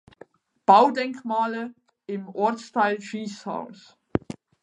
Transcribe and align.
Baudenkmale 0.65 1.75
im 2.07 2.27
Ortsteil 2.27 2.99
Schießhaus. 3.01 3.99